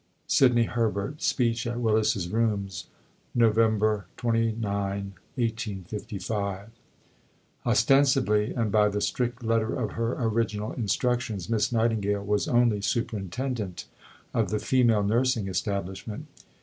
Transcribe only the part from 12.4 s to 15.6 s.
only Superintendent of the Female Nursing